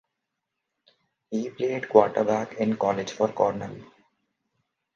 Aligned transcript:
He 1.29 1.51
played 1.51 1.87
quarterback 1.87 2.55
in 2.55 2.75
college 2.77 3.11
for 3.11 3.31
Cornell. 3.31 3.77